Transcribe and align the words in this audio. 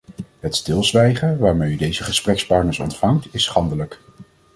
Het 0.39 0.55
stilzwijgen 0.55 1.37
waarmee 1.37 1.71
u 1.73 1.75
deze 1.75 2.03
gesprekspartners 2.03 2.79
ontvangt, 2.79 3.27
is 3.33 3.43
schandelijk. 3.43 3.99